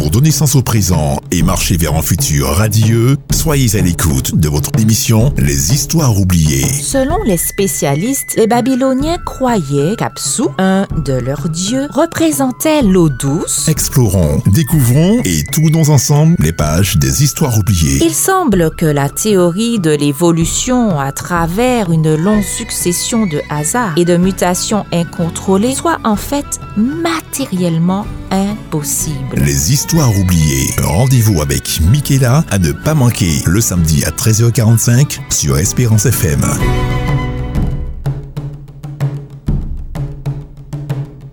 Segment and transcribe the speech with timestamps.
[0.00, 4.48] Pour donner sens au présent et marcher vers un futur radieux, soyez à l'écoute de
[4.48, 6.64] votre émission Les Histoires oubliées.
[6.64, 13.68] Selon les spécialistes, les Babyloniens croyaient qu'Apsu, un de leurs dieux, représentait l'eau douce.
[13.68, 18.02] Explorons, découvrons et tournons ensemble les pages des Histoires oubliées.
[18.02, 24.06] Il semble que la théorie de l'évolution à travers une longue succession de hasards et
[24.06, 29.36] de mutations incontrôlées soit en fait matériellement impossible.
[29.44, 30.70] Les Histoires oubliées.
[30.82, 36.44] Rendez-vous avec Michaela à ne pas manquer le samedi à 13h45 sur Espérance FM.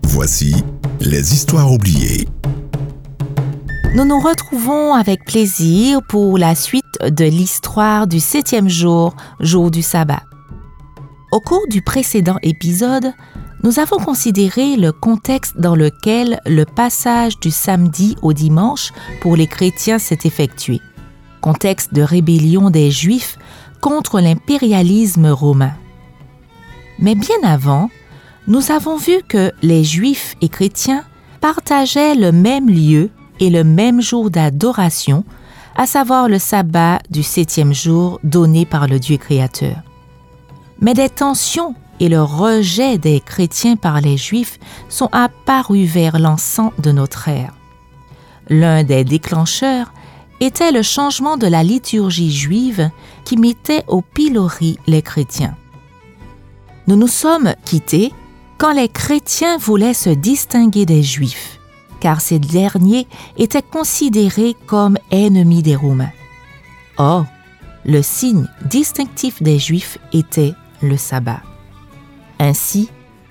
[0.04, 0.56] Voici
[1.00, 2.28] les Histoires oubliées.
[3.94, 9.84] Nous nous retrouvons avec plaisir pour la suite de l'histoire du septième jour, jour du
[9.84, 10.24] sabbat.
[11.32, 13.14] Au cours du précédent épisode,
[13.68, 19.46] nous avons considéré le contexte dans lequel le passage du samedi au dimanche pour les
[19.46, 20.80] chrétiens s'est effectué.
[21.42, 23.38] Contexte de rébellion des Juifs
[23.82, 25.74] contre l'impérialisme romain.
[27.00, 27.90] Mais bien avant,
[28.48, 31.04] nous avons vu que les Juifs et chrétiens
[31.42, 33.10] partageaient le même lieu
[33.42, 35.26] et le même jour d'adoration,
[35.76, 39.76] à savoir le sabbat du septième jour donné par le Dieu créateur.
[40.80, 44.60] Mais des tensions et le rejet des chrétiens par les Juifs
[44.90, 47.54] sont apparus vers l'encens de notre ère.
[48.50, 49.92] L'un des déclencheurs
[50.40, 52.90] était le changement de la liturgie juive
[53.26, 55.56] qui mettait au pilori les chrétiens.
[56.88, 58.14] Nous nous sommes quittés
[58.58, 61.60] quand les chrétiens voulaient se distinguer des Juifs,
[62.00, 66.12] car ces derniers étaient considérés comme ennemis des Romains.
[66.98, 67.26] Or,
[67.86, 71.42] le signe distinctif des Juifs était le sabbat.
[72.40, 72.90] Ainsi,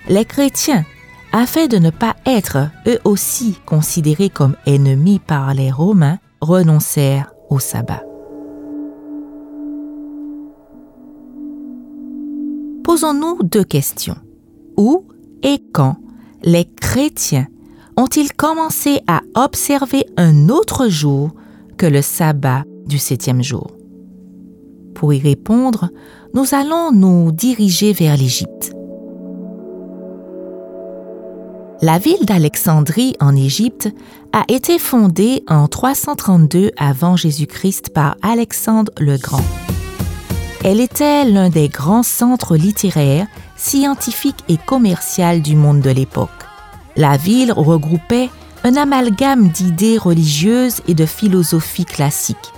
[0.09, 0.85] les chrétiens,
[1.31, 7.59] afin de ne pas être eux aussi considérés comme ennemis par les Romains, renoncèrent au
[7.59, 8.03] sabbat.
[12.83, 14.15] Posons-nous deux questions.
[14.77, 15.05] Où
[15.43, 15.97] et quand
[16.43, 17.47] les chrétiens
[17.97, 21.31] ont-ils commencé à observer un autre jour
[21.77, 23.71] que le sabbat du septième jour?
[24.95, 25.89] Pour y répondre,
[26.33, 28.76] nous allons nous diriger vers l'Égypte.
[31.81, 33.89] La ville d'Alexandrie en Égypte
[34.33, 39.43] a été fondée en 332 avant Jésus-Christ par Alexandre le Grand.
[40.63, 46.31] Elle était l'un des grands centres littéraires, scientifiques et commerciaux du monde de l'époque.
[46.95, 48.31] La ville regroupait
[48.63, 52.53] un amalgame d'idées religieuses et de philosophie classique.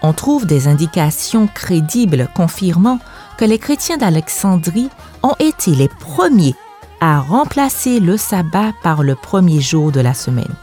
[0.00, 3.00] On trouve des indications crédibles confirmant
[3.36, 4.90] que les chrétiens d'Alexandrie
[5.24, 6.54] ont été les premiers
[7.00, 10.54] à remplacer le sabbat par le premier jour de la semaine.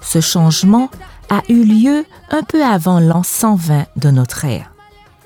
[0.00, 0.90] Ce changement
[1.28, 4.72] a eu lieu un peu avant l'an 120 de notre ère.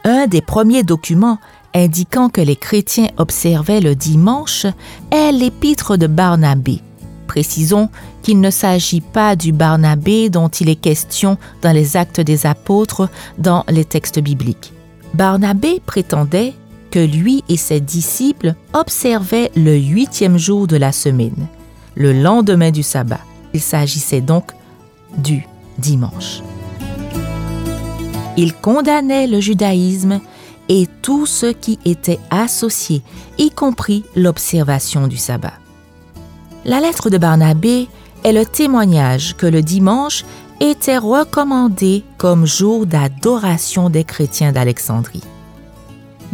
[0.05, 1.39] Un des premiers documents
[1.75, 4.67] indiquant que les chrétiens observaient le dimanche
[5.11, 6.81] est l'épître de Barnabé.
[7.27, 7.89] Précisons
[8.23, 13.09] qu'il ne s'agit pas du Barnabé dont il est question dans les actes des apôtres
[13.39, 14.73] dans les textes bibliques.
[15.15, 16.55] Barnabé prétendait
[16.99, 21.47] lui et ses disciples observaient le huitième jour de la semaine,
[21.95, 23.21] le lendemain du sabbat.
[23.53, 24.53] Il s'agissait donc
[25.17, 25.47] du
[25.79, 26.43] dimanche.
[28.37, 30.21] Il condamnait le judaïsme
[30.69, 33.03] et tout ce qui était associé,
[33.39, 35.55] y compris l'observation du sabbat.
[36.65, 37.89] La lettre de Barnabé
[38.25, 40.25] est le témoignage que le dimanche
[40.61, 45.23] était recommandé comme jour d'adoration des chrétiens d'Alexandrie.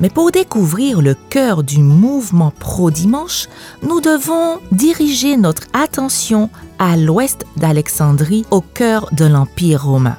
[0.01, 3.49] Mais pour découvrir le cœur du mouvement pro-dimanche,
[3.83, 10.17] nous devons diriger notre attention à l'ouest d'Alexandrie, au cœur de l'Empire romain.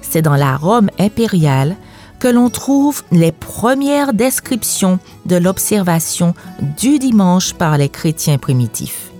[0.00, 1.76] C'est dans la Rome impériale
[2.20, 6.34] que l'on trouve les premières descriptions de l'observation
[6.78, 9.10] du dimanche par les chrétiens primitifs.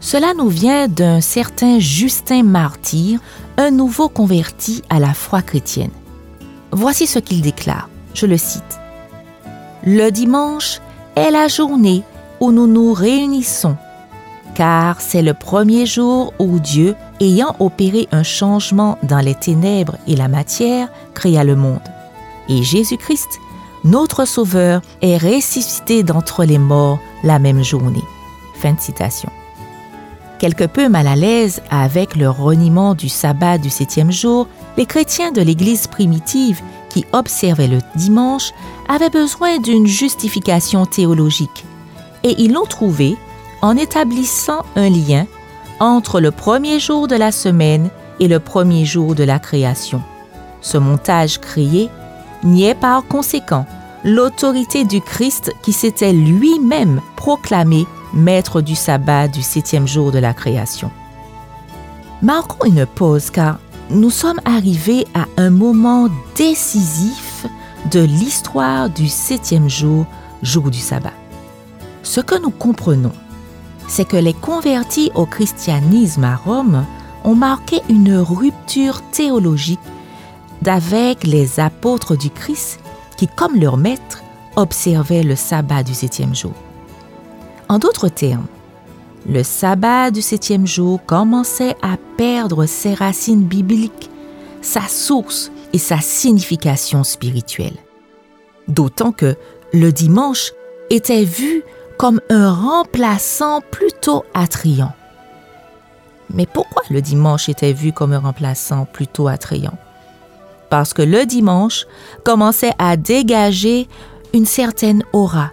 [0.00, 3.20] Cela nous vient d'un certain Justin Martyr,
[3.58, 5.90] un nouveau converti à la foi chrétienne.
[6.78, 8.78] Voici ce qu'il déclare, je le cite.
[9.82, 10.82] Le dimanche
[11.14, 12.02] est la journée
[12.38, 13.78] où nous nous réunissons,
[14.54, 20.16] car c'est le premier jour où Dieu, ayant opéré un changement dans les ténèbres et
[20.16, 21.80] la matière, créa le monde.
[22.50, 23.30] Et Jésus-Christ,
[23.84, 28.04] notre Sauveur, est ressuscité d'entre les morts la même journée.
[28.60, 29.30] Fin de citation.
[30.38, 34.46] Quelque peu mal à l'aise avec le reniement du sabbat du septième jour,
[34.76, 38.52] les chrétiens de l'Église primitive qui observaient le dimanche
[38.88, 41.64] avaient besoin d'une justification théologique.
[42.22, 43.16] Et ils l'ont trouvé
[43.62, 45.26] en établissant un lien
[45.80, 47.90] entre le premier jour de la semaine
[48.20, 50.02] et le premier jour de la création.
[50.60, 51.90] Ce montage créé
[52.42, 53.66] niait par conséquent
[54.04, 60.32] l'autorité du Christ qui s'était lui-même proclamé maître du sabbat du septième jour de la
[60.32, 60.90] création.
[62.22, 63.58] Marquons une pause car
[63.90, 67.46] nous sommes arrivés à un moment décisif
[67.90, 70.06] de l'histoire du septième jour,
[70.42, 71.12] jour du sabbat.
[72.02, 73.12] Ce que nous comprenons,
[73.88, 76.84] c'est que les convertis au christianisme à Rome
[77.24, 79.80] ont marqué une rupture théologique
[80.62, 82.80] d'avec les apôtres du Christ
[83.16, 84.22] qui, comme leur maître,
[84.56, 86.52] observaient le sabbat du septième jour.
[87.68, 88.46] En d'autres termes,
[89.28, 94.10] le sabbat du septième jour commençait à perdre ses racines bibliques,
[94.62, 97.76] sa source et sa signification spirituelle.
[98.68, 99.36] D'autant que
[99.72, 100.52] le dimanche
[100.90, 101.62] était vu
[101.98, 104.92] comme un remplaçant plutôt attrayant.
[106.32, 109.76] Mais pourquoi le dimanche était vu comme un remplaçant plutôt attrayant?
[110.70, 111.86] Parce que le dimanche
[112.24, 113.88] commençait à dégager
[114.34, 115.50] une certaine aura.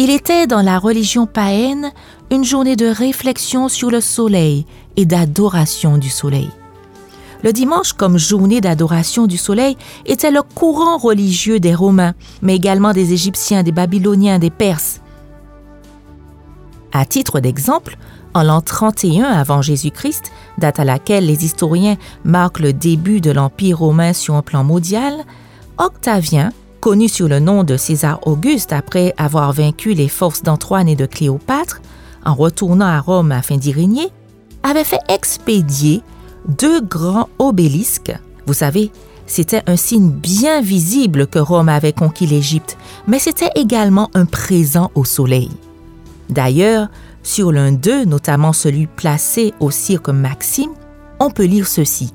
[0.00, 1.90] Il était dans la religion païenne
[2.30, 4.64] une journée de réflexion sur le soleil
[4.96, 6.50] et d'adoration du soleil.
[7.42, 12.92] Le dimanche comme journée d'adoration du soleil était le courant religieux des Romains, mais également
[12.92, 15.00] des Égyptiens, des Babyloniens, des Perses.
[16.92, 17.96] À titre d'exemple,
[18.34, 23.80] en l'an 31 avant Jésus-Christ, date à laquelle les historiens marquent le début de l'Empire
[23.80, 25.24] romain sur un plan mondial,
[25.76, 30.96] Octavien, connu sous le nom de César Auguste après avoir vaincu les forces d'Antoine et
[30.96, 31.80] de Cléopâtre,
[32.24, 34.08] en retournant à Rome afin d'y régner,
[34.62, 36.02] avait fait expédier
[36.46, 38.12] deux grands obélisques.
[38.46, 38.90] Vous savez,
[39.26, 42.76] c'était un signe bien visible que Rome avait conquis l'Égypte,
[43.06, 45.50] mais c'était également un présent au soleil.
[46.30, 46.88] D'ailleurs,
[47.22, 50.70] sur l'un d'eux, notamment celui placé au cirque Maxime,
[51.20, 52.12] on peut lire ceci.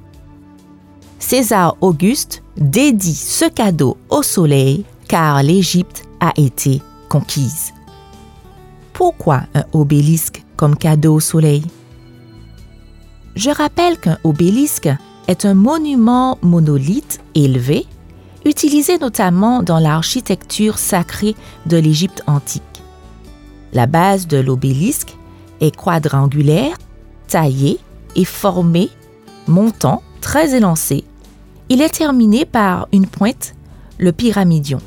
[1.26, 7.74] César Auguste dédie ce cadeau au soleil car l'Égypte a été conquise.
[8.92, 11.64] Pourquoi un obélisque comme cadeau au soleil?
[13.36, 14.90] Je rappelle qu'un obélisque
[15.30, 17.88] est un monument monolithe élevé
[18.46, 22.84] utilisé notamment dans l'architecture sacrée de l'Égypte antique.
[23.72, 25.16] La base de l'obélisque
[25.62, 26.76] est quadrangulaire,
[27.30, 27.80] taillée
[28.18, 28.90] et formée,
[29.48, 31.06] montant, très élancé.
[31.70, 33.56] Il est terminé par une pointe,
[33.98, 34.80] le pyramidion.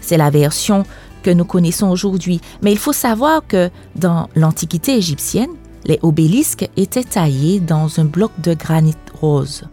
[0.00, 0.84] C'est la version
[1.22, 5.50] que nous connaissons aujourd'hui, mais il faut savoir que dans l'Antiquité égyptienne,
[5.84, 9.64] les obélisques étaient taillés dans un bloc de granit rose.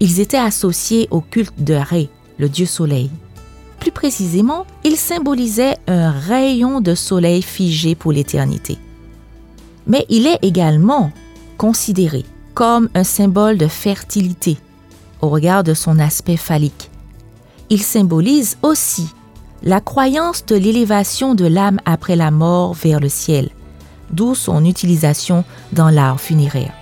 [0.00, 2.08] Ils étaient associés au culte de Ré,
[2.38, 3.10] le dieu soleil.
[3.80, 8.78] Plus précisément, il symbolisait un rayon de soleil figé pour l'éternité.
[9.86, 11.10] Mais il est également
[11.56, 12.24] considéré
[12.54, 14.58] comme un symbole de fertilité
[15.20, 16.90] au regard de son aspect phallique.
[17.70, 19.08] Il symbolise aussi
[19.62, 23.50] la croyance de l'élévation de l'âme après la mort vers le ciel,
[24.10, 26.72] d'où son utilisation dans l'art funéraire.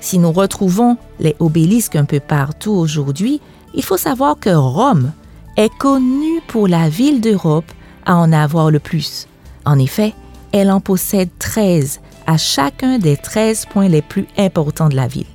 [0.00, 3.40] Si nous retrouvons les obélisques un peu partout aujourd'hui,
[3.74, 5.12] il faut savoir que Rome
[5.56, 7.70] est connue pour la ville d'Europe
[8.06, 9.28] à en avoir le plus.
[9.66, 10.14] En effet,
[10.52, 15.26] elle en possède 13 à chacun des 13 points les plus importants de la ville.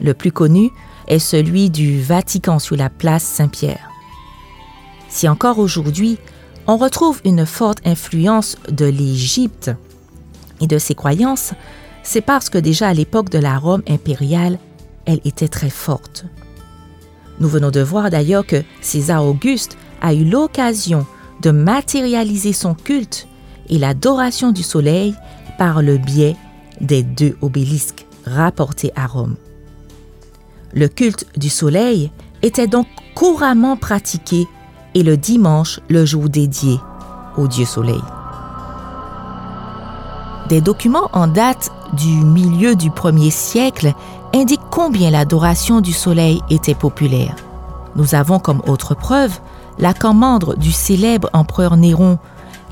[0.00, 0.70] Le plus connu
[1.08, 3.90] est celui du Vatican sur la place Saint-Pierre.
[5.08, 6.18] Si encore aujourd'hui,
[6.66, 9.70] on retrouve une forte influence de l'Égypte
[10.60, 11.52] et de ses croyances,
[12.02, 14.58] c'est parce que déjà à l'époque de la Rome impériale,
[15.06, 16.26] elle était très forte.
[17.40, 21.06] Nous venons de voir d'ailleurs que César Auguste a eu l'occasion
[21.42, 23.26] de matérialiser son culte
[23.68, 25.14] et l'adoration du soleil
[25.58, 26.36] par le biais
[26.80, 29.36] des deux obélisques rapportés à Rome.
[30.72, 32.12] Le culte du soleil
[32.42, 34.46] était donc couramment pratiqué
[34.94, 36.78] et le dimanche le jour dédié
[37.36, 38.02] au dieu soleil.
[40.48, 43.92] Des documents en date du milieu du premier siècle
[44.34, 47.34] indiquent combien l'adoration du soleil était populaire.
[47.96, 49.38] Nous avons comme autre preuve
[49.78, 52.18] la commande du célèbre empereur Néron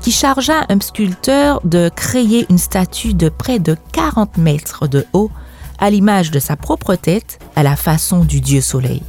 [0.01, 5.31] qui chargea un sculpteur de créer une statue de près de 40 mètres de haut
[5.79, 9.01] à l'image de sa propre tête à la façon du dieu soleil.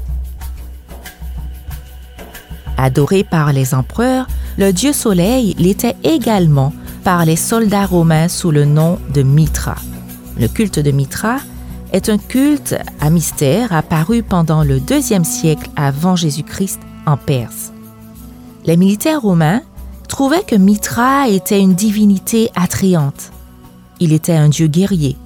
[2.76, 6.72] Adoré par les empereurs, le dieu soleil l'était également
[7.04, 9.76] par les soldats romains sous le nom de Mitra.
[10.38, 11.38] Le culte de Mitra
[11.92, 17.72] est un culte à mystère apparu pendant le deuxième siècle avant Jésus-Christ en Perse.
[18.64, 19.62] Les militaires romains
[20.08, 23.30] trouvaient que Mitra était une divinité attrayante.
[23.98, 25.16] Il était un dieu guerrier,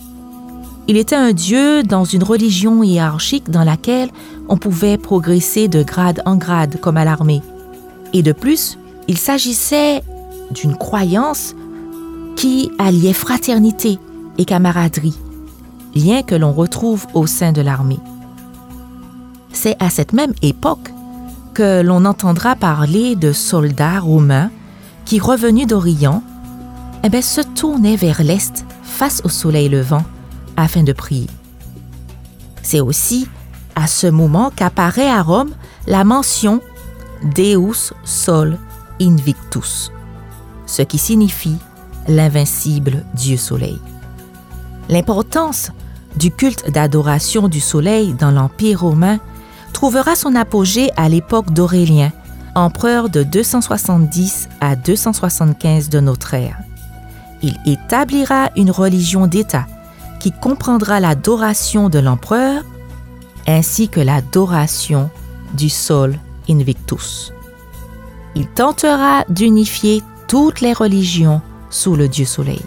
[0.86, 4.10] Il était un dieu dans une religion hiérarchique dans laquelle
[4.50, 7.40] on pouvait progresser de grade en grade comme à l'armée.
[8.12, 10.02] Et de plus, il s'agissait
[10.50, 11.54] d'une croyance
[12.36, 13.98] qui alliait fraternité
[14.36, 15.18] et camaraderie,
[15.94, 18.00] lien que l'on retrouve au sein de l'armée.
[19.52, 20.92] C'est à cette même époque
[21.54, 24.50] que l'on entendra parler de soldats romains
[25.06, 26.22] qui, revenus d'Orient,
[27.04, 30.02] eh se tournaient vers l'est face au soleil levant
[30.56, 31.28] afin de prier.
[32.62, 33.28] C'est aussi
[33.74, 35.50] à ce moment qu'apparaît à Rome
[35.86, 36.60] la mention
[37.34, 38.58] Deus Sol
[39.00, 39.90] Invictus,
[40.66, 41.56] ce qui signifie
[42.08, 43.78] l'invincible Dieu Soleil.
[44.88, 45.70] L'importance
[46.16, 49.18] du culte d'adoration du Soleil dans l'Empire romain
[49.72, 52.12] trouvera son apogée à l'époque d'Aurélien,
[52.54, 56.58] empereur de 270 à 275 de notre ère.
[57.42, 59.66] Il établira une religion d'État
[60.24, 62.64] qui comprendra l'adoration de l'empereur
[63.46, 65.10] ainsi que l'adoration
[65.52, 67.34] du Sol Invictus.
[68.34, 72.62] Il tentera d'unifier toutes les religions sous le Dieu Soleil.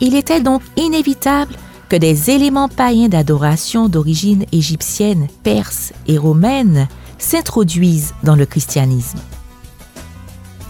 [0.00, 1.54] Il était donc inévitable
[1.88, 9.20] que des éléments païens d'adoration d'origine égyptienne, perse et romaine s'introduisent dans le christianisme.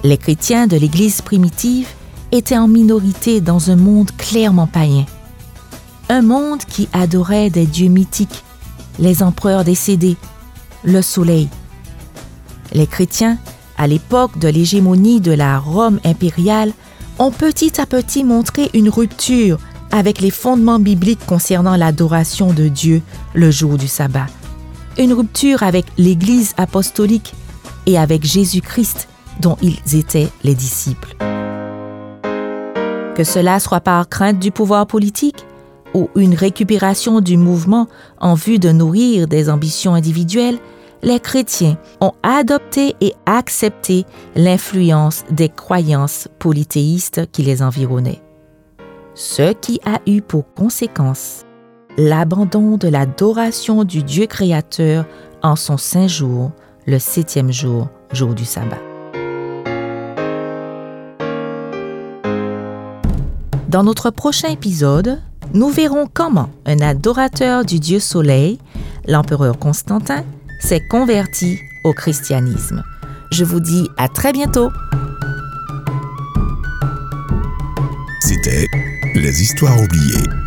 [0.04, 1.88] Les chrétiens de l'Église primitive
[2.32, 5.06] étaient en minorité dans un monde clairement païen.
[6.12, 8.44] Un monde qui adorait des dieux mythiques,
[8.98, 10.18] les empereurs décédés,
[10.84, 11.48] le soleil.
[12.74, 13.38] Les chrétiens,
[13.78, 16.74] à l'époque de l'hégémonie de la Rome impériale,
[17.18, 19.58] ont petit à petit montré une rupture
[19.90, 23.00] avec les fondements bibliques concernant l'adoration de Dieu
[23.32, 24.26] le jour du sabbat.
[24.98, 27.32] Une rupture avec l'Église apostolique
[27.86, 29.08] et avec Jésus-Christ
[29.40, 31.16] dont ils étaient les disciples.
[33.14, 35.46] Que cela soit par crainte du pouvoir politique
[35.94, 37.88] ou une récupération du mouvement
[38.20, 40.58] en vue de nourrir des ambitions individuelles,
[41.02, 44.04] les chrétiens ont adopté et accepté
[44.36, 48.22] l'influence des croyances polythéistes qui les environnaient
[49.14, 51.44] ce qui a eu pour conséquence
[51.98, 55.04] l'abandon de l'adoration du Dieu créateur
[55.42, 56.52] en son saint jour,
[56.86, 58.80] le septième jour, jour du sabbat.
[63.68, 65.20] Dans notre prochain épisode,
[65.54, 68.58] nous verrons comment un adorateur du Dieu Soleil,
[69.06, 70.24] l'empereur Constantin,
[70.60, 72.82] s'est converti au christianisme.
[73.30, 74.70] Je vous dis à très bientôt.
[78.20, 78.66] C'était
[79.14, 80.41] les histoires oubliées.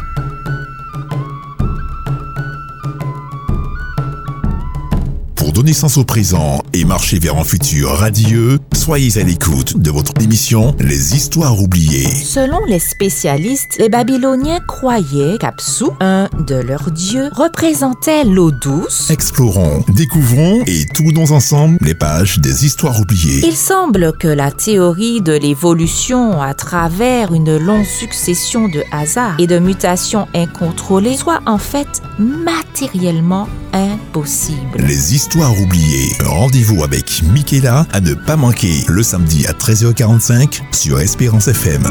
[5.56, 10.12] Donner sens au présent et marcher vers un futur radieux, soyez à l'écoute de votre
[10.22, 12.10] émission Les Histoires oubliées.
[12.10, 19.10] Selon les spécialistes, les Babyloniens croyaient qu'Apsu, un de leurs dieux, représentait l'eau douce.
[19.10, 23.40] Explorons, découvrons et tournons ensemble les pages des Histoires oubliées.
[23.48, 29.48] Il semble que la théorie de l'évolution à travers une longue succession de hasards et
[29.48, 34.80] de mutations incontrôlées soit en fait matériellement impossible.
[34.80, 36.12] Les Histoires oubliées.
[36.24, 41.84] Rendez-vous avec Michaela à ne pas manquer le samedi à 13h45 sur Espérance FM.